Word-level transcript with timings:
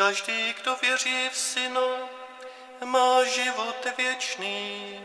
Každý, 0.00 0.52
kdo 0.52 0.76
věří 0.76 1.28
v 1.28 1.36
Syna, 1.36 1.80
má 2.84 3.24
život 3.24 3.86
věčný. 3.96 5.00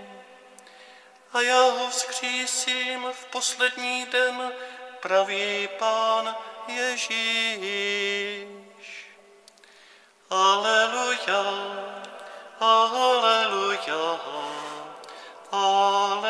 A 1.33 1.41
já 1.41 1.61
ho 1.61 1.89
vzkřísím 1.89 3.07
v 3.11 3.25
poslední 3.25 4.05
den, 4.05 4.53
praví 4.99 5.69
pán 5.79 6.35
Ježíš. 6.67 8.47
Aleluja, 10.29 11.43
aleluja, 12.59 14.19
aleluja. 15.51 16.25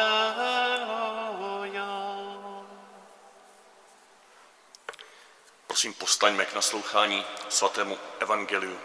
Prosím, 5.67 5.93
postaňme 5.93 6.45
k 6.45 6.53
naslouchání 6.53 7.25
svatému 7.49 7.97
evangeliu. 8.19 8.79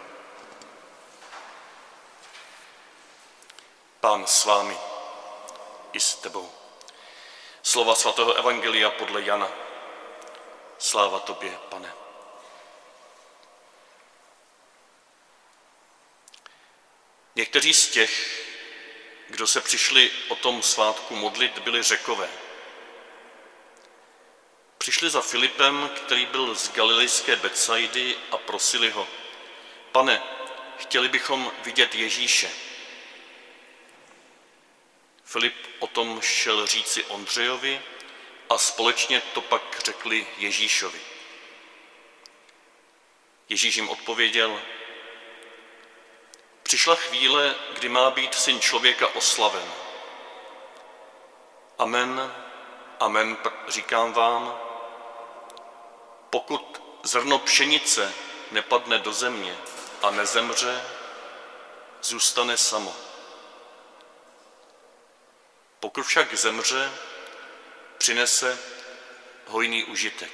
Pán 3.99 4.27
s 4.27 4.45
vámi 4.45 4.77
i 5.93 5.99
s 5.99 6.15
tebou. 6.15 6.51
Slova 7.63 7.95
svatého 7.95 8.33
evangelia 8.33 8.89
podle 8.89 9.21
Jana. 9.21 9.70
Sláva 10.81 11.19
tobě, 11.19 11.57
pane. 11.69 11.93
Někteří 17.35 17.73
z 17.73 17.89
těch, 17.89 18.43
kdo 19.27 19.47
se 19.47 19.61
přišli 19.61 20.11
o 20.27 20.35
tom 20.35 20.63
svátku 20.63 21.15
modlit, 21.15 21.59
byli 21.59 21.83
řekové. 21.83 22.29
Přišli 24.77 25.09
za 25.09 25.21
Filipem, 25.21 25.91
který 25.95 26.25
byl 26.25 26.55
z 26.55 26.71
galilejské 26.71 27.35
Betsaidy 27.35 28.17
a 28.31 28.37
prosili 28.37 28.89
ho, 28.89 29.07
pane, 29.91 30.23
chtěli 30.77 31.09
bychom 31.09 31.51
vidět 31.63 31.95
Ježíše. 31.95 32.51
Filip 35.23 35.55
o 35.79 35.87
tom 35.87 36.21
šel 36.21 36.67
říci 36.67 37.03
Ondřejovi 37.05 37.81
a 38.51 38.57
společně 38.57 39.21
to 39.33 39.41
pak 39.41 39.61
řekli 39.85 40.27
Ježíšovi. 40.37 40.99
Ježíš 43.49 43.75
jim 43.75 43.89
odpověděl, 43.89 44.61
přišla 46.63 46.95
chvíle, 46.95 47.55
kdy 47.73 47.89
má 47.89 48.11
být 48.11 48.35
syn 48.35 48.59
člověka 48.59 49.07
oslaven. 49.07 49.73
Amen, 51.77 52.33
amen, 52.99 53.37
říkám 53.67 54.13
vám, 54.13 54.59
pokud 56.29 56.81
zrno 57.03 57.39
pšenice 57.39 58.13
nepadne 58.51 58.99
do 58.99 59.13
země 59.13 59.57
a 60.01 60.11
nezemře, 60.11 60.85
zůstane 62.01 62.57
samo. 62.57 62.95
Pokud 65.79 66.03
však 66.03 66.33
zemře, 66.33 66.91
přinese 68.01 68.59
hojný 69.47 69.83
užitek. 69.83 70.31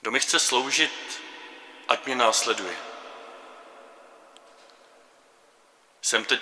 Kdo 0.00 0.10
mi 0.10 0.20
chce 0.20 0.38
sloužit, 0.38 1.22
ať 1.88 2.06
mě 2.06 2.16
následuje. 2.16 2.76
Jsem 6.02 6.24
teď 6.24 6.40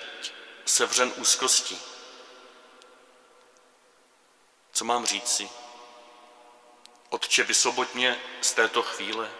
sevřen 0.64 1.12
úzkostí. 1.16 1.80
Co 4.72 4.84
mám 4.84 5.06
říci? 5.06 5.50
Otče, 7.08 7.42
vysvoboď 7.42 7.94
mě 7.94 8.20
z 8.40 8.52
této 8.52 8.82
chvíle. 8.82 9.30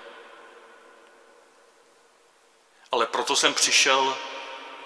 Ale 2.92 3.06
proto 3.06 3.36
jsem 3.36 3.54
přišel, 3.54 4.18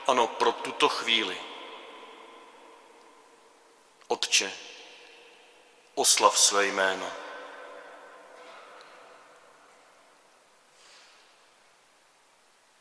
ano, 0.07 0.27
pro 0.27 0.53
tuto 0.53 0.89
chvíli. 0.89 1.54
Otče, 4.09 4.53
oslav 5.95 6.39
své 6.39 6.67
jméno. 6.67 7.13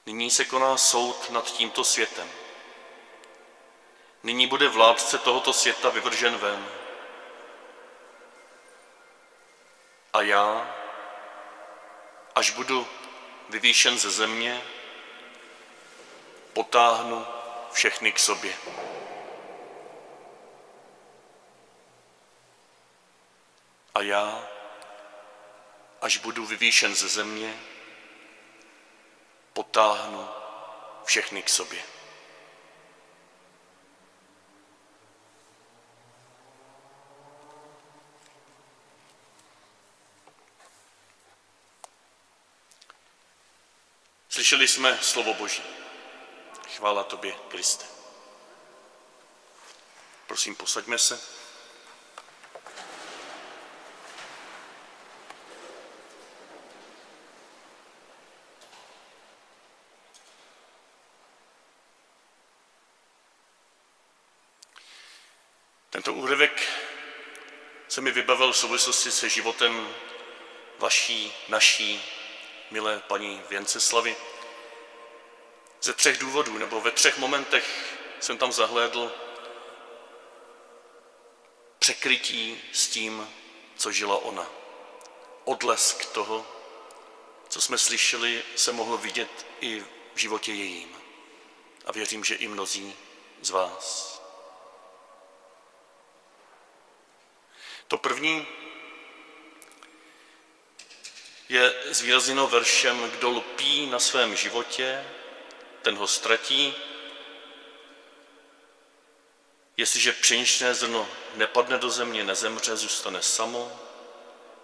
Nyní 0.05 0.31
se 0.31 0.45
koná 0.45 0.77
soud 0.77 1.29
nad 1.29 1.45
tímto 1.45 1.83
světem. 1.83 2.31
Nyní 4.23 4.47
bude 4.47 4.67
vládce 4.69 5.17
tohoto 5.17 5.53
světa 5.53 5.89
vyvržen 5.89 6.37
ven. 6.37 6.69
A 10.13 10.21
já, 10.21 10.75
až 12.35 12.51
budu 12.51 12.87
vyvýšen 13.49 13.99
ze 13.99 14.11
země, 14.11 14.61
potáhnu 16.53 17.27
všechny 17.71 18.11
k 18.11 18.19
sobě. 18.19 18.57
A 23.93 24.01
já, 24.01 24.47
až 26.01 26.17
budu 26.17 26.45
vyvýšen 26.45 26.95
ze 26.95 27.07
země, 27.07 27.59
potáhnu 29.53 30.29
všechny 31.05 31.43
k 31.43 31.49
sobě. 31.49 31.83
Slyšeli 44.29 44.67
jsme 44.67 44.99
slovo 45.01 45.33
Boží. 45.33 45.63
Chvála 46.75 47.03
tobě, 47.03 47.35
Kriste. 47.47 47.85
Prosím, 50.27 50.55
posaďme 50.55 50.97
se. 50.97 51.42
Tento 66.03 66.19
úryvek 66.19 66.69
se 67.87 68.01
mi 68.01 68.11
vybavil 68.11 68.51
v 68.51 68.57
souvislosti 68.57 69.11
se 69.11 69.29
životem 69.29 69.95
vaší, 70.79 71.33
naší, 71.47 72.03
milé 72.71 72.99
paní 73.07 73.41
Věnceslavy. 73.49 74.15
Ze 75.81 75.93
třech 75.93 76.17
důvodů, 76.17 76.57
nebo 76.57 76.81
ve 76.81 76.91
třech 76.91 77.17
momentech 77.17 77.97
jsem 78.19 78.37
tam 78.37 78.51
zahlédl 78.51 79.11
překrytí 81.79 82.61
s 82.71 82.87
tím, 82.87 83.29
co 83.75 83.91
žila 83.91 84.17
ona. 84.17 84.49
Odlesk 85.43 86.05
toho, 86.05 86.47
co 87.49 87.61
jsme 87.61 87.77
slyšeli, 87.77 88.43
se 88.55 88.71
mohlo 88.71 88.97
vidět 88.97 89.45
i 89.61 89.83
v 90.13 90.17
životě 90.17 90.53
jejím. 90.53 90.97
A 91.85 91.91
věřím, 91.91 92.23
že 92.23 92.35
i 92.35 92.47
mnozí 92.47 92.95
z 93.41 93.49
vás. 93.49 94.12
To 97.93 97.97
první 97.97 98.47
je 101.49 101.73
zvýrazněno 101.89 102.47
veršem, 102.47 103.11
kdo 103.11 103.29
lpí 103.29 103.87
na 103.87 103.99
svém 103.99 104.35
životě, 104.35 105.05
ten 105.81 105.95
ho 105.95 106.07
ztratí, 106.07 106.75
Jestliže 109.77 110.13
pšeničné 110.13 110.73
zrno 110.73 111.09
nepadne 111.35 111.77
do 111.77 111.89
země, 111.89 112.23
nezemře, 112.23 112.75
zůstane 112.75 113.21
samo, 113.21 113.79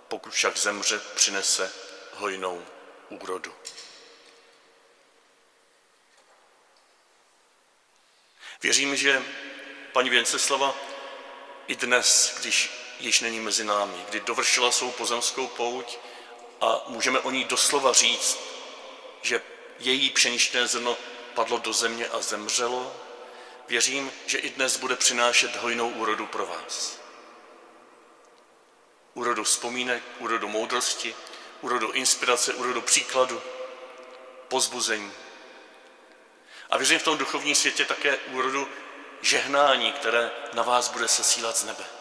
pokud 0.08 0.34
však 0.34 0.58
zemře, 0.58 1.02
přinese 1.16 1.74
hojnou 2.14 2.66
úrodu. 3.10 3.56
Věřím, 8.62 8.96
že 8.96 9.24
paní 9.94 10.10
Věnceslava 10.10 10.76
i 11.68 11.76
dnes, 11.76 12.38
když 12.40 12.79
již 13.00 13.22
není 13.22 13.40
mezi 13.40 13.64
námi, 13.64 14.06
kdy 14.10 14.20
dovršila 14.20 14.72
svou 14.72 14.92
pozemskou 14.92 15.48
pouť 15.48 15.98
a 16.62 16.82
můžeme 16.88 17.20
o 17.20 17.32
ní 17.32 17.44
doslova 17.44 17.94
říct, 17.94 18.40
že 19.22 19.42
její 19.80 20.10
pšeničné 20.10 20.68
zrno 20.68 20.98
padlo 21.34 21.58
do 21.58 21.74
země 21.74 22.08
a 22.08 22.22
zemřelo, 22.22 22.96
věřím, 23.68 24.12
že 24.26 24.38
i 24.38 24.50
dnes 24.50 24.78
bude 24.78 24.96
přinášet 24.96 25.56
hojnou 25.56 25.90
úrodu 25.90 26.26
pro 26.26 26.46
vás. 26.46 27.00
Úrodu 29.14 29.44
vzpomínek, 29.44 30.04
úrodu 30.20 30.48
moudrosti, 30.48 31.16
úrodu 31.62 31.92
inspirace, 31.92 32.54
úrodu 32.54 32.82
příkladu, 32.82 33.42
pozbuzení. 34.48 35.12
A 36.70 36.78
věřím 36.78 37.00
v 37.00 37.04
tom 37.04 37.18
duchovním 37.18 37.56
světě 37.56 37.86
také 37.86 38.18
úrodu 38.18 38.68
žehnání, 39.22 39.92
které 39.92 40.32
na 40.54 40.64
vás 40.64 40.88
bude 40.88 41.08
sesílat 41.08 41.58
z 41.58 41.64
nebe. 41.64 41.99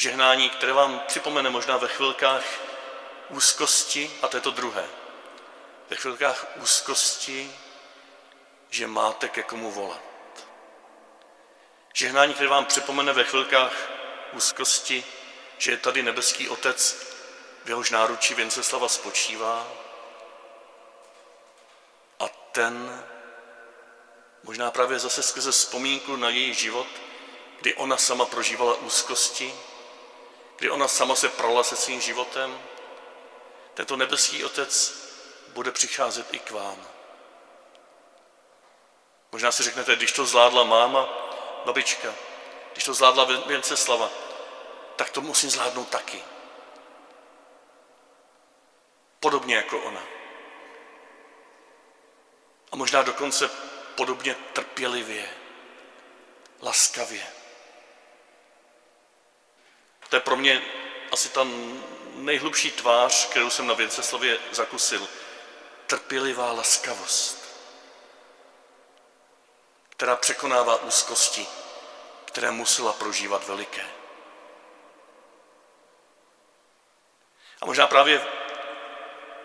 Žehnání, 0.00 0.50
které 0.50 0.72
vám 0.72 1.00
připomene 1.06 1.50
možná 1.50 1.76
ve 1.76 1.88
chvilkách 1.88 2.44
úzkosti, 3.28 4.10
a 4.22 4.28
to 4.28 4.36
je 4.36 4.40
to 4.40 4.50
druhé. 4.50 4.86
Ve 5.90 5.96
chvilkách 5.96 6.46
úzkosti, 6.56 7.52
že 8.70 8.86
máte 8.86 9.28
ke 9.28 9.42
komu 9.42 9.70
volat. 9.70 10.00
Žehnání, 11.94 12.34
které 12.34 12.48
vám 12.48 12.64
připomene 12.64 13.12
ve 13.12 13.24
chvilkách 13.24 13.72
úzkosti, 14.32 15.04
že 15.58 15.70
je 15.70 15.76
tady 15.76 16.02
nebeský 16.02 16.48
Otec, 16.48 16.96
v 17.64 17.68
jehož 17.68 17.90
náručí 17.90 18.34
Věnceslava 18.34 18.88
spočívá 18.88 19.66
a 22.20 22.28
ten 22.28 23.04
možná 24.42 24.70
právě 24.70 24.98
zase 24.98 25.22
skrze 25.22 25.52
vzpomínku 25.52 26.16
na 26.16 26.28
její 26.28 26.54
život, 26.54 26.86
kdy 27.60 27.74
ona 27.74 27.96
sama 27.96 28.26
prožívala 28.26 28.74
úzkosti, 28.74 29.54
kdy 30.58 30.70
ona 30.70 30.88
sama 30.88 31.14
se 31.14 31.28
prala 31.28 31.64
se 31.64 31.76
svým 31.76 32.00
životem, 32.00 32.60
tento 33.74 33.96
nebeský 33.96 34.44
Otec 34.44 34.92
bude 35.48 35.72
přicházet 35.72 36.34
i 36.34 36.38
k 36.38 36.50
vám. 36.50 36.86
Možná 39.32 39.52
si 39.52 39.62
řeknete, 39.62 39.96
když 39.96 40.12
to 40.12 40.26
zvládla 40.26 40.64
máma, 40.64 41.08
babička, 41.64 42.14
když 42.72 42.84
to 42.84 42.94
zvládla 42.94 43.24
Věnceslava, 43.24 44.10
tak 44.96 45.10
to 45.10 45.20
musím 45.20 45.50
zvládnout 45.50 45.88
taky. 45.88 46.22
Podobně 49.20 49.56
jako 49.56 49.78
ona. 49.78 50.02
A 52.72 52.76
možná 52.76 53.02
dokonce 53.02 53.50
podobně 53.94 54.34
trpělivě, 54.34 55.30
laskavě. 56.62 57.37
To 60.08 60.16
je 60.16 60.20
pro 60.20 60.36
mě 60.36 60.62
asi 61.12 61.28
ta 61.28 61.46
nejhlubší 62.14 62.70
tvář, 62.70 63.28
kterou 63.28 63.50
jsem 63.50 63.66
na 63.66 63.74
Věnceslavě 63.74 64.38
zakusil. 64.50 65.08
Trpělivá 65.86 66.52
laskavost, 66.52 67.44
která 69.88 70.16
překonává 70.16 70.82
úzkosti, 70.82 71.46
které 72.24 72.50
musela 72.50 72.92
prožívat 72.92 73.46
veliké. 73.46 73.86
A 77.60 77.66
možná 77.66 77.86
právě 77.86 78.26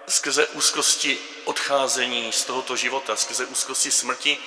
skrze 0.07 0.47
úzkosti 0.47 1.19
odcházení 1.45 2.33
z 2.33 2.45
tohoto 2.45 2.75
života, 2.75 3.15
skrze 3.15 3.45
úzkosti 3.45 3.91
smrti, 3.91 4.37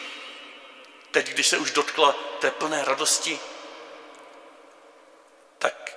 teď, 1.11 1.29
když 1.29 1.47
se 1.47 1.59
už 1.59 1.71
dotkla 1.71 2.13
té 2.41 2.51
plné 2.51 2.85
radosti, 2.85 3.41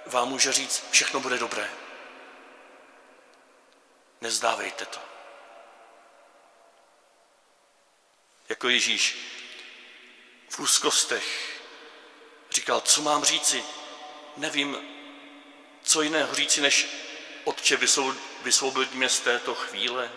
vám 0.06 0.30
může 0.30 0.52
říct, 0.52 0.86
všechno 0.92 1.20
bude 1.20 1.38
dobré. 1.38 1.72
Nezdávejte 4.22 4.86
to. 4.86 5.00
Jako 8.50 8.70
Ježíš 8.70 9.18
v 10.50 10.60
úzkostech 10.60 11.60
říkal, 12.52 12.82
co 12.82 13.02
mám 13.02 13.24
říci, 13.24 13.64
nevím, 14.38 14.78
co 15.84 16.02
jiného 16.02 16.36
říci, 16.36 16.62
než 16.62 16.88
Otče, 17.44 17.78
vysvobodit 18.44 18.94
mě 18.94 19.10
z 19.10 19.20
této 19.20 19.56
chvíle, 19.56 20.12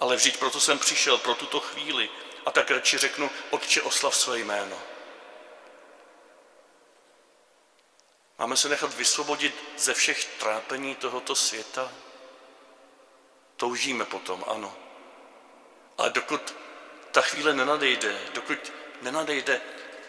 ale 0.00 0.16
vždyť 0.16 0.36
proto 0.36 0.60
jsem 0.60 0.78
přišel, 0.78 1.18
pro 1.18 1.34
tuto 1.34 1.60
chvíli. 1.60 2.10
A 2.46 2.50
tak 2.50 2.70
radši 2.70 2.98
řeknu, 2.98 3.30
Otče, 3.50 3.82
oslav 3.82 4.16
své 4.16 4.38
jméno. 4.38 4.82
Máme 8.40 8.56
se 8.56 8.68
nechat 8.68 8.94
vysvobodit 8.94 9.54
ze 9.78 9.94
všech 9.94 10.24
trápení 10.24 10.94
tohoto 10.94 11.34
světa? 11.34 11.92
Toužíme 13.56 14.04
potom, 14.04 14.44
ano. 14.48 14.76
Ale 15.98 16.10
dokud 16.10 16.54
ta 17.10 17.20
chvíle 17.20 17.54
nenadejde, 17.54 18.20
dokud 18.34 18.72
nenadejde, 19.02 19.60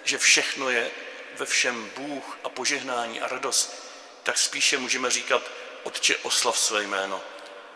že 0.03 0.17
všechno 0.17 0.69
je 0.69 0.91
ve 1.35 1.45
všem 1.45 1.89
Bůh 1.95 2.37
a 2.43 2.49
požehnání 2.49 3.21
a 3.21 3.27
radost, 3.27 3.91
tak 4.23 4.37
spíše 4.37 4.77
můžeme 4.77 5.11
říkat, 5.11 5.41
Otče, 5.83 6.17
oslav 6.17 6.59
své 6.59 6.83
jméno, 6.83 7.21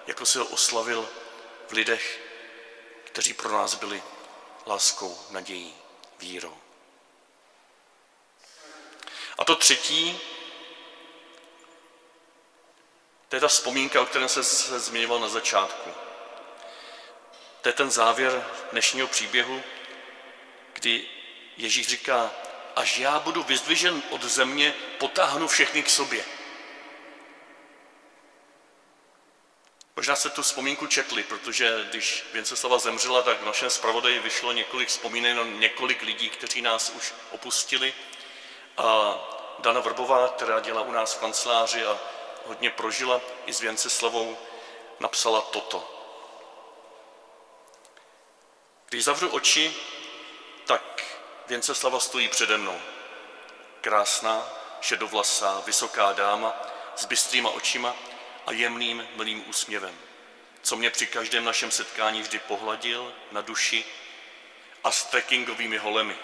jako 0.07 0.25
si 0.25 0.37
ho 0.37 0.45
oslavil 0.45 1.09
v 1.67 1.71
lidech, 1.71 2.19
kteří 3.03 3.33
pro 3.33 3.51
nás 3.51 3.75
byli 3.75 4.03
láskou, 4.65 5.19
nadějí, 5.29 5.75
vírou. 6.19 6.57
A 9.37 9.45
to 9.45 9.55
třetí, 9.55 10.21
to 13.35 13.37
je 13.37 13.41
ta 13.41 13.47
vzpomínka, 13.47 14.01
o 14.01 14.05
které 14.05 14.29
jsem 14.29 14.43
se 14.43 14.79
zmiňoval 14.79 15.19
na 15.19 15.29
začátku. 15.29 15.89
To 17.61 17.69
je 17.69 17.73
ten 17.73 17.91
závěr 17.91 18.45
dnešního 18.71 19.07
příběhu, 19.07 19.63
kdy 20.73 21.05
Ježíš 21.57 21.87
říká, 21.87 22.31
až 22.75 22.97
já 22.97 23.19
budu 23.19 23.43
vyzdvižen 23.43 24.03
od 24.09 24.23
země, 24.23 24.73
potáhnu 24.97 25.47
všechny 25.47 25.83
k 25.83 25.89
sobě. 25.89 26.25
Možná 29.95 30.15
se 30.15 30.29
tu 30.29 30.41
vzpomínku 30.41 30.87
četli, 30.87 31.23
protože 31.23 31.85
když 31.89 32.25
Věnceslava 32.33 32.77
zemřela, 32.77 33.21
tak 33.21 33.41
v 33.41 33.45
našem 33.45 33.69
zpravodaji 33.69 34.19
vyšlo 34.19 34.51
několik 34.51 34.87
vzpomínek 34.87 35.35
na 35.35 35.43
několik 35.43 36.01
lidí, 36.01 36.29
kteří 36.29 36.61
nás 36.61 36.89
už 36.89 37.13
opustili. 37.31 37.93
A 38.77 39.17
Dana 39.59 39.79
Vrbová, 39.79 40.27
která 40.27 40.59
dělá 40.59 40.81
u 40.81 40.91
nás 40.91 41.13
v 41.13 41.19
kanceláři 41.19 41.85
a 41.85 42.14
hodně 42.47 42.69
prožila 42.69 43.21
i 43.45 43.53
s 43.53 43.59
Věnceslavou, 43.59 44.37
napsala 44.99 45.41
toto. 45.41 45.91
Když 48.89 49.03
zavřu 49.03 49.29
oči, 49.29 49.75
tak 50.65 51.03
Věnceslava 51.47 51.99
stojí 51.99 52.27
přede 52.27 52.57
mnou. 52.57 52.81
Krásná, 53.81 54.49
šedovlasá, 54.81 55.59
vysoká 55.65 56.13
dáma 56.13 56.53
s 56.95 57.05
bystrýma 57.05 57.49
očima, 57.49 57.95
a 58.45 58.51
jemným, 58.51 59.07
milým 59.15 59.49
úsměvem, 59.49 59.95
co 60.61 60.75
mě 60.75 60.89
při 60.89 61.07
každém 61.07 61.45
našem 61.45 61.71
setkání 61.71 62.21
vždy 62.21 62.39
pohladil 62.39 63.13
na 63.31 63.41
duši 63.41 63.85
a 64.83 64.91
s 64.91 65.05
trekkingovými 65.05 65.77
holemi. 65.77 66.17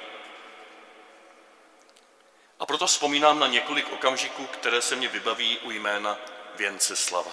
A 2.61 2.65
proto 2.65 2.87
vzpomínám 2.87 3.39
na 3.39 3.47
několik 3.47 3.93
okamžiků, 3.93 4.47
které 4.47 4.81
se 4.81 4.95
mě 4.95 5.07
vybaví 5.07 5.57
u 5.57 5.71
jména 5.71 6.17
Věnceslava. 6.55 7.31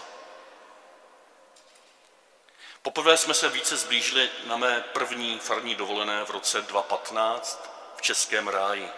Poprvé 2.82 3.16
jsme 3.16 3.34
se 3.34 3.48
více 3.48 3.76
zblížili 3.76 4.30
na 4.46 4.56
mé 4.56 4.84
první 4.92 5.38
farní 5.38 5.74
dovolené 5.74 6.24
v 6.24 6.30
roce 6.30 6.62
2015 6.62 7.70
v 7.96 8.02
Českém 8.02 8.48
ráji. 8.48 8.90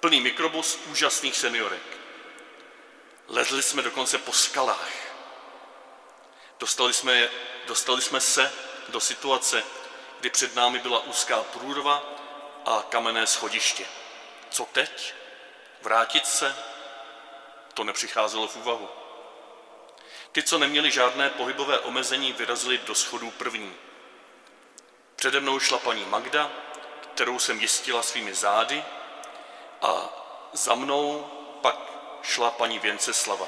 Plný 0.00 0.20
mikrobus 0.20 0.78
úžasných 0.86 1.36
seniorek. 1.36 1.98
Lezli 3.28 3.62
jsme 3.62 3.82
dokonce 3.82 4.18
po 4.18 4.32
skalách. 4.32 4.90
Dostali 6.60 6.92
jsme, 6.92 7.28
dostali 7.66 8.02
jsme 8.02 8.20
se 8.20 8.52
do 8.88 9.00
situace, 9.00 9.62
kdy 10.20 10.30
před 10.30 10.54
námi 10.54 10.78
byla 10.78 11.00
úzká 11.00 11.42
průrva 11.42 12.02
a 12.66 12.84
kamenné 12.88 13.26
schodiště. 13.26 14.01
Co 14.52 14.64
teď? 14.64 15.14
Vrátit 15.82 16.26
se? 16.26 16.56
To 17.74 17.84
nepřicházelo 17.84 18.48
v 18.48 18.56
úvahu. 18.56 18.88
Ty, 20.32 20.42
co 20.42 20.58
neměli 20.58 20.90
žádné 20.90 21.30
pohybové 21.30 21.78
omezení, 21.78 22.32
vyrazili 22.32 22.78
do 22.78 22.94
schodů 22.94 23.30
první. 23.30 23.74
Přede 25.16 25.40
mnou 25.40 25.58
šla 25.58 25.78
paní 25.78 26.04
Magda, 26.04 26.50
kterou 27.14 27.38
jsem 27.38 27.60
jistila 27.60 28.02
svými 28.02 28.34
zády 28.34 28.84
a 29.82 30.08
za 30.52 30.74
mnou 30.74 31.30
pak 31.62 31.76
šla 32.22 32.50
paní 32.50 32.78
Věnceslava. 32.78 33.46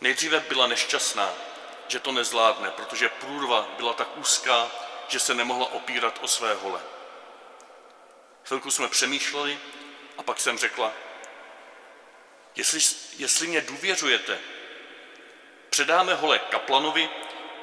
Nejdříve 0.00 0.40
byla 0.40 0.66
nešťastná, 0.66 1.32
že 1.88 2.00
to 2.00 2.12
nezvládne, 2.12 2.70
protože 2.70 3.08
průrva 3.08 3.68
byla 3.76 3.92
tak 3.92 4.16
úzká, 4.16 4.70
že 5.08 5.20
se 5.20 5.34
nemohla 5.34 5.66
opírat 5.72 6.18
o 6.22 6.28
své 6.28 6.54
hole. 6.54 6.95
Chvilku 8.46 8.70
jsme 8.70 8.88
přemýšleli 8.88 9.58
a 10.18 10.22
pak 10.22 10.40
jsem 10.40 10.58
řekla, 10.58 10.92
jestli, 12.54 12.80
jestli 13.16 13.46
mě 13.46 13.60
důvěřujete, 13.60 14.38
předáme 15.70 16.14
hole 16.14 16.38
kaplanovi 16.38 17.10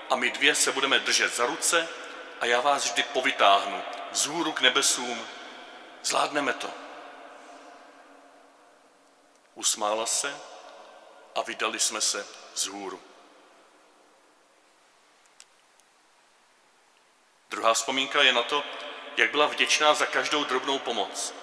a 0.10 0.16
my 0.16 0.32
dvě 0.32 0.56
se 0.56 0.72
budeme 0.72 1.00
držet 1.00 1.36
za 1.36 1.46
ruce 1.46 1.88
a 2.42 2.46
já 2.46 2.62
vás 2.62 2.84
vždy 2.84 3.04
povytáhnu 3.04 3.84
vzhůru 4.12 4.52
k 4.52 4.62
nebesům. 4.62 5.28
Zvládneme 6.04 6.54
to. 6.54 6.70
Usmála 9.56 10.06
se 10.06 10.36
a 11.36 11.42
vydali 11.42 11.80
jsme 11.80 12.02
se 12.02 12.28
vzhůru. 12.54 13.02
Druhá 17.50 17.74
vzpomínka 17.74 18.24
je 18.24 18.34
na 18.34 18.44
to, 18.44 18.64
jak 19.18 19.32
byla 19.32 19.48
vděčná 19.48 19.94
za 19.94 20.06
každou 20.06 20.44
drobnou 20.44 20.80
pomoc. 20.80 21.34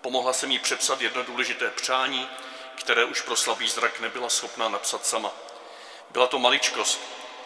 Pomohla 0.00 0.32
se 0.32 0.46
mi 0.46 0.58
přepsat 0.58 1.00
jedno 1.00 1.22
důležité 1.22 1.70
přání, 1.70 2.28
které 2.74 3.04
už 3.04 3.20
pro 3.20 3.36
slabý 3.36 3.68
zrak 3.68 4.00
nebyla 4.00 4.28
schopná 4.28 4.68
napsat 4.68 5.06
sama. 5.06 5.32
Byla 6.10 6.26
to 6.26 6.38
maličkost, 6.38 7.00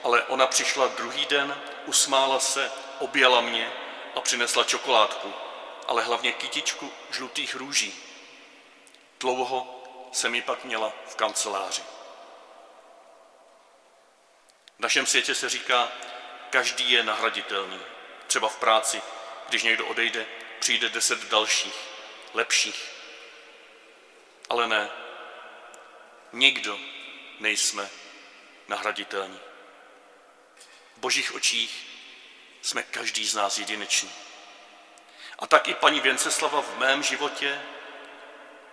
ale 0.04 0.22
ona 0.22 0.46
přišla 0.46 0.86
druhý 0.86 1.26
den, 1.26 1.60
usmála 1.86 2.40
se, 2.40 2.70
objala 2.98 3.40
mě 3.40 3.72
a 4.14 4.20
přinesla 4.20 4.64
čokoládku, 4.64 5.32
ale 5.88 6.02
hlavně 6.02 6.32
kytičku 6.32 6.92
žlutých 7.10 7.54
růží. 7.54 7.94
Dlouho 9.20 9.82
jsem 10.12 10.34
ji 10.34 10.42
pak 10.42 10.64
měla 10.64 10.92
v 11.06 11.14
kanceláři. 11.14 11.82
V 14.78 14.80
našem 14.80 15.06
světě 15.06 15.34
se 15.34 15.48
říká, 15.48 15.88
každý 16.50 16.90
je 16.90 17.02
nahraditelný. 17.02 17.80
Třeba 18.34 18.48
v 18.48 18.56
práci, 18.56 19.02
když 19.48 19.62
někdo 19.62 19.86
odejde, 19.86 20.26
přijde 20.58 20.88
deset 20.88 21.24
dalších, 21.24 21.74
lepších. 22.34 22.90
Ale 24.48 24.66
ne, 24.68 24.90
nikdo 26.32 26.78
nejsme 27.40 27.90
nahraditelní. 28.68 29.40
V 30.96 30.98
božích 30.98 31.34
očích 31.34 31.86
jsme 32.62 32.82
každý 32.82 33.26
z 33.26 33.34
nás 33.34 33.58
jedinečný. 33.58 34.10
A 35.38 35.46
tak 35.46 35.68
i 35.68 35.74
paní 35.74 36.00
Věnceslava 36.00 36.62
v 36.62 36.78
mém 36.78 37.02
životě 37.02 37.62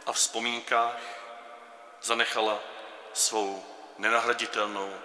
a 0.06 0.12
vzpomínkách 0.12 1.00
zanechala 2.01 2.60
svou 3.13 3.65
nenahraditelnou 3.98 5.00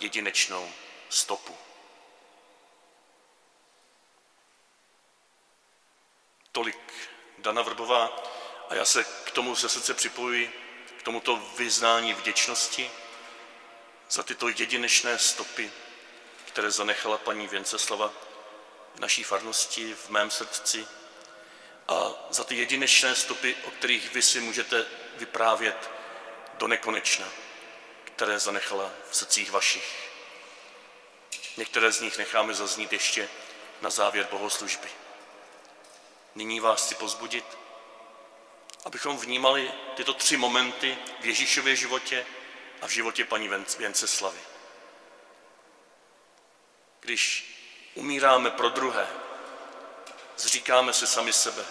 jedinečnou 0.00 0.72
stopu. 1.08 1.67
Tolik 6.58 6.92
Dana 7.38 7.62
Vrbová 7.62 8.22
a 8.68 8.74
já 8.74 8.84
se 8.84 9.04
k 9.04 9.30
tomu 9.30 9.54
ze 9.54 9.68
srdce 9.68 9.94
připojuji, 9.94 10.52
k 10.98 11.02
tomuto 11.02 11.36
vyznání 11.56 12.14
vděčnosti 12.14 12.90
za 14.10 14.22
tyto 14.22 14.48
jedinečné 14.48 15.18
stopy, 15.18 15.70
které 16.44 16.70
zanechala 16.70 17.18
paní 17.18 17.48
Věnceslava 17.48 18.12
v 18.94 19.00
naší 19.00 19.22
farnosti, 19.24 19.94
v 19.94 20.08
mém 20.08 20.30
srdci 20.30 20.86
a 21.88 22.10
za 22.30 22.44
ty 22.44 22.56
jedinečné 22.56 23.14
stopy, 23.14 23.56
o 23.64 23.70
kterých 23.70 24.14
vy 24.14 24.22
si 24.22 24.40
můžete 24.40 24.86
vyprávět 25.16 25.90
do 26.54 26.68
nekonečna, 26.68 27.28
které 28.04 28.38
zanechala 28.38 28.90
v 29.10 29.16
srdcích 29.16 29.50
vašich. 29.50 30.10
Některé 31.56 31.92
z 31.92 32.00
nich 32.00 32.18
necháme 32.18 32.54
zaznít 32.54 32.92
ještě 32.92 33.28
na 33.80 33.90
závěr 33.90 34.28
bohoslužby. 34.30 34.88
Nyní 36.38 36.60
vás 36.60 36.86
chci 36.86 36.94
pozbudit, 36.94 37.58
abychom 38.84 39.18
vnímali 39.18 39.72
tyto 39.96 40.14
tři 40.14 40.36
momenty 40.36 40.98
v 41.20 41.26
Ježíšově 41.26 41.76
životě 41.76 42.26
a 42.82 42.86
v 42.86 42.90
životě 42.90 43.24
paní 43.24 43.50
Věnceslavy. 43.78 44.38
Když 47.00 47.54
umíráme 47.94 48.50
pro 48.50 48.68
druhé, 48.68 49.06
zříkáme 50.36 50.92
se 50.92 51.06
sami 51.06 51.32
sebe, 51.32 51.64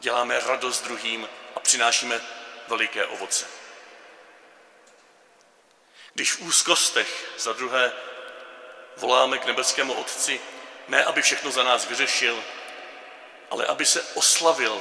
děláme 0.00 0.40
radost 0.40 0.80
druhým 0.80 1.28
a 1.56 1.60
přinášíme 1.60 2.20
veliké 2.68 3.06
ovoce. 3.06 3.46
Když 6.14 6.32
v 6.32 6.40
úzkostech 6.40 7.32
za 7.38 7.52
druhé 7.52 7.92
voláme 8.96 9.38
k 9.38 9.46
nebeskému 9.46 9.92
Otci, 9.92 10.40
ne 10.88 11.04
aby 11.04 11.22
všechno 11.22 11.50
za 11.50 11.62
nás 11.62 11.86
vyřešil, 11.86 12.44
ale 13.50 13.66
aby 13.66 13.86
se 13.86 14.02
oslavil, 14.02 14.80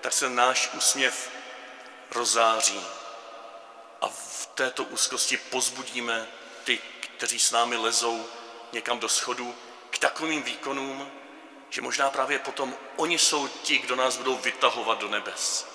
tak 0.00 0.12
se 0.12 0.30
náš 0.30 0.70
úsměv 0.72 1.30
rozáří. 2.10 2.86
A 4.00 4.08
v 4.08 4.48
této 4.54 4.84
úzkosti 4.84 5.36
pozbudíme 5.36 6.28
ty, 6.64 6.78
kteří 7.16 7.38
s 7.38 7.50
námi 7.50 7.76
lezou 7.76 8.26
někam 8.72 8.98
do 8.98 9.08
schodu, 9.08 9.54
k 9.90 9.98
takovým 9.98 10.42
výkonům, 10.42 11.12
že 11.70 11.82
možná 11.82 12.10
právě 12.10 12.38
potom 12.38 12.76
oni 12.96 13.18
jsou 13.18 13.48
ti, 13.48 13.78
kdo 13.78 13.96
nás 13.96 14.16
budou 14.16 14.36
vytahovat 14.36 14.98
do 14.98 15.08
nebes. 15.08 15.66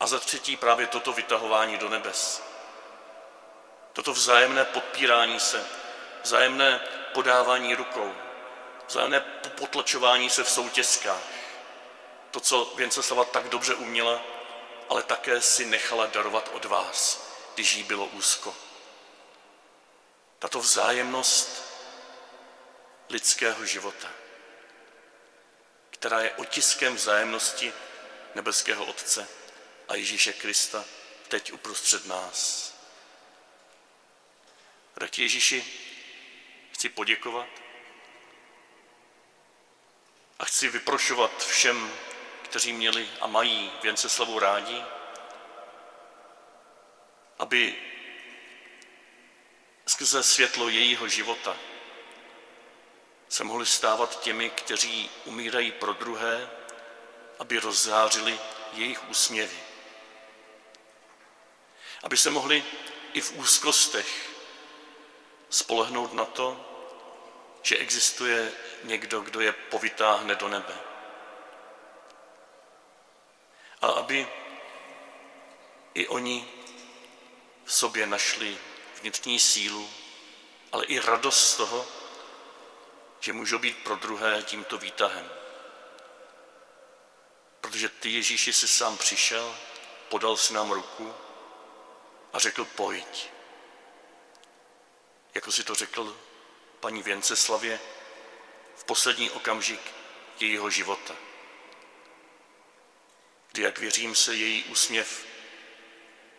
A 0.00 0.06
za 0.06 0.20
třetí 0.20 0.56
právě 0.56 0.86
toto 0.86 1.12
vytahování 1.12 1.78
do 1.78 1.88
nebes. 1.88 2.42
Toto 3.92 4.12
vzájemné 4.12 4.64
podpírání 4.64 5.40
se, 5.40 5.66
vzájemné 6.22 6.80
podávání 7.12 7.74
rukou, 7.74 8.14
vzájemné 8.88 9.20
potlačování 9.58 10.30
se 10.30 10.44
v 10.44 10.50
soutězkách. 10.50 11.22
To, 12.30 12.40
co 12.40 12.72
Věnceslava 12.76 13.24
tak 13.24 13.48
dobře 13.48 13.74
uměla, 13.74 14.22
ale 14.88 15.02
také 15.02 15.40
si 15.40 15.66
nechala 15.66 16.06
darovat 16.06 16.50
od 16.52 16.64
vás, 16.64 17.28
když 17.54 17.72
jí 17.72 17.82
bylo 17.82 18.06
úzko. 18.06 18.56
Tato 20.38 20.60
vzájemnost 20.60 21.62
lidského 23.08 23.66
života, 23.66 24.08
která 25.90 26.20
je 26.20 26.30
otiskem 26.30 26.94
vzájemnosti 26.96 27.72
nebeského 28.34 28.84
Otce 28.84 29.28
a 29.88 29.94
Ježíše 29.94 30.32
Krista 30.32 30.84
teď 31.28 31.52
uprostřed 31.52 32.06
nás. 32.06 32.72
Tak 34.94 35.18
Ježíši 35.18 35.64
chci 36.72 36.88
poděkovat 36.88 37.48
a 40.38 40.44
chci 40.44 40.68
vyprošovat 40.68 41.46
všem, 41.46 41.92
kteří 42.42 42.72
měli 42.72 43.08
a 43.20 43.26
mají 43.26 43.72
Věnceslavu 43.82 44.38
rádi, 44.38 44.82
aby 47.38 47.74
skrze 49.86 50.22
světlo 50.22 50.68
jejího 50.68 51.08
života 51.08 51.56
se 53.28 53.44
mohli 53.44 53.66
stávat 53.66 54.20
těmi, 54.20 54.50
kteří 54.50 55.10
umírají 55.24 55.72
pro 55.72 55.92
druhé, 55.92 56.50
aby 57.38 57.58
rozzářili 57.58 58.38
jejich 58.72 59.08
úsměvy. 59.08 59.56
Aby 62.02 62.16
se 62.16 62.30
mohli 62.30 62.64
i 63.12 63.20
v 63.20 63.32
úzkostech 63.32 64.30
spolehnout 65.50 66.12
na 66.12 66.24
to, 66.24 66.75
že 67.66 67.76
existuje 67.76 68.52
někdo, 68.82 69.20
kdo 69.20 69.40
je 69.40 69.52
povytáhne 69.52 70.34
do 70.34 70.48
nebe. 70.48 70.74
A 73.82 73.86
aby 73.86 74.28
i 75.94 76.08
oni 76.08 76.48
v 77.64 77.72
sobě 77.72 78.06
našli 78.06 78.58
vnitřní 79.00 79.40
sílu, 79.40 79.90
ale 80.72 80.84
i 80.84 80.98
radost 80.98 81.50
z 81.50 81.56
toho, 81.56 81.86
že 83.20 83.32
můžou 83.32 83.58
být 83.58 83.84
pro 83.84 83.96
druhé 83.96 84.42
tímto 84.42 84.78
výtahem. 84.78 85.30
Protože 87.60 87.88
ty 87.88 88.10
Ježíši 88.10 88.52
si 88.52 88.68
sám 88.68 88.98
přišel, 88.98 89.56
podal 90.08 90.36
si 90.36 90.54
nám 90.54 90.70
ruku 90.70 91.14
a 92.32 92.38
řekl 92.38 92.64
pojď. 92.64 93.30
Jako 95.34 95.52
si 95.52 95.64
to 95.64 95.74
řekl 95.74 96.25
paní 96.80 97.02
Věnceslavě 97.02 97.80
v 98.76 98.84
poslední 98.84 99.30
okamžik 99.30 99.80
jejího 100.40 100.70
života. 100.70 101.14
Kdy, 103.52 103.62
jak 103.62 103.78
věřím 103.78 104.14
se, 104.14 104.34
její 104.34 104.64
úsměv 104.64 105.26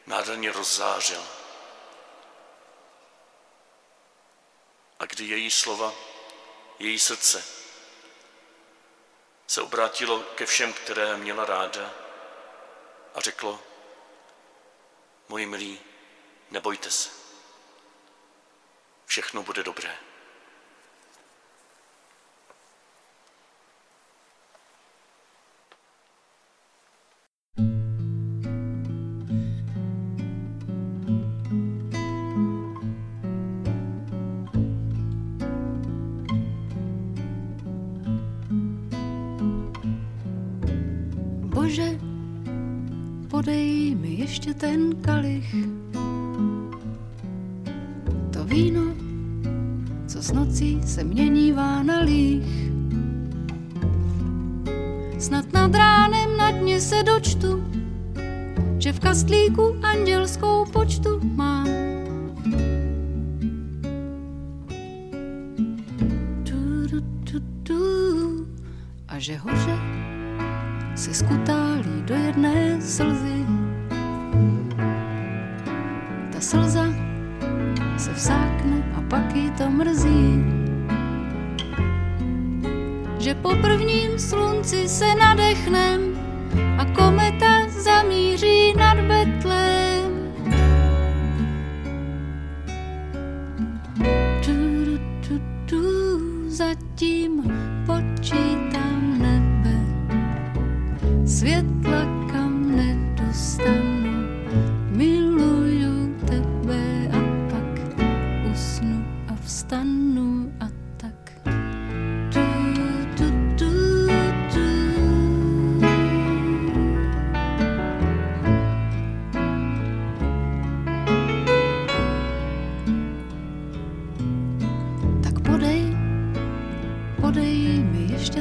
nádherně 0.05 0.51
rozzářil. 0.51 1.27
A 4.99 5.05
kdy 5.05 5.25
její 5.25 5.51
slova 5.51 5.93
její 6.79 6.99
srdce 6.99 7.43
se 9.47 9.61
obrátilo 9.61 10.19
ke 10.19 10.45
všem, 10.45 10.73
které 10.73 11.17
měla 11.17 11.45
ráda 11.45 11.93
a 13.15 13.21
řeklo, 13.21 13.63
moji 15.29 15.45
milí, 15.45 15.79
nebojte 16.51 16.91
se, 16.91 17.09
všechno 19.05 19.43
bude 19.43 19.63
dobré. 19.63 20.06
Ještě 44.17 44.53
ten 44.53 44.95
kalich. 44.95 45.55
To 48.33 48.43
víno, 48.43 48.81
co 50.07 50.21
s 50.21 50.31
nocí 50.31 50.81
se 50.85 51.03
měnívá 51.03 51.83
na 51.83 51.99
líh. 51.99 52.71
Snad 55.19 55.53
nad 55.53 55.75
ránem 55.75 56.37
na 56.37 56.51
dně 56.51 56.81
se 56.81 57.03
dočtu, 57.03 57.63
že 58.79 58.93
v 58.93 58.99
kastlíku 58.99 59.75
andělskou 59.83 60.65
počtu 60.65 61.19
mám. 61.23 61.67
A 69.07 69.19
že 69.19 69.37
hoře 69.37 69.77
se 70.95 71.13
skutálí 71.13 72.01
do 72.05 72.15
jedné 72.15 72.81
slzy. 72.81 73.46
Slza 76.47 76.87
se 77.97 78.13
vsákne 78.13 78.83
a 78.95 79.01
pak 79.09 79.35
jí 79.35 79.51
to 79.51 79.69
mrzí. 79.69 80.43
Že 83.19 83.35
po 83.35 83.49
prvním 83.61 84.19
slunci 84.19 84.87
se 84.87 85.15
nadechnem 85.15 85.99
a 86.77 86.85
kometa 86.85 87.67
zamíří 87.69 88.73
nad 88.77 88.97
Betlém. 88.97 90.11
Tu, 94.45 94.53
tu, 95.27 95.41
tu, 95.65 95.81
zatím 96.49 97.43
počítám 97.85 99.19
nebe 99.19 99.75
světla, 101.25 101.76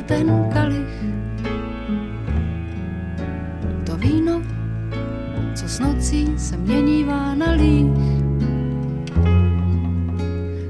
ten 0.06 0.50
kalich 0.54 0.94
to 3.86 3.96
víno, 3.96 4.42
co 5.54 5.68
s 5.68 5.78
nocí 5.80 6.38
se 6.38 6.56
měnívá 6.56 7.34
na 7.34 7.50
líh. 7.50 7.86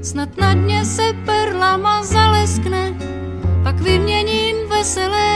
Snad 0.01 0.37
na 0.37 0.53
dně 0.53 0.85
se 0.85 1.13
perlama 1.25 2.03
zaleskne, 2.03 2.93
pak 3.63 3.81
vyměním 3.81 4.55
veselé 4.69 5.26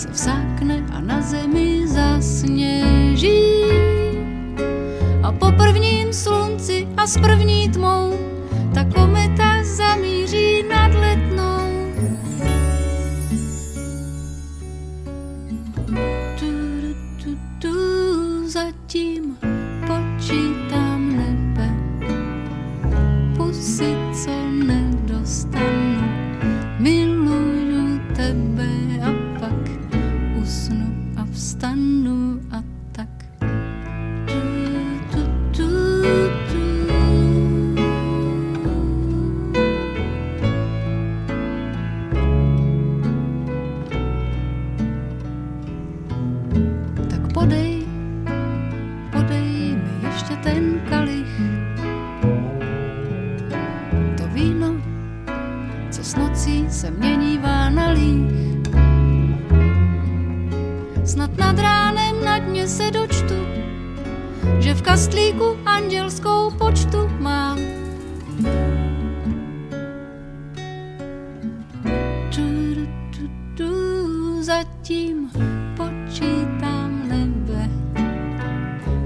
se 0.00 0.12
vsákne 0.12 0.84
a 0.92 1.00
na 1.00 1.20
zemi 1.20 1.88
zasněží. 1.88 3.40
A 5.22 5.32
po 5.32 5.52
prvním 5.52 6.12
slunci 6.12 6.88
a 6.96 7.06
s 7.06 7.20
první 7.20 7.68
tmou 7.68 7.99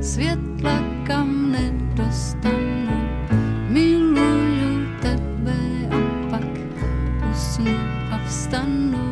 světla 0.05 0.85
kam 1.07 1.53
nedostanu. 1.53 2.93
Miluju 3.69 4.87
tebe 5.03 5.57
a 5.90 6.01
pak 6.31 6.49
usnu 7.33 7.73
a 8.12 8.19
vstanu 8.27 9.04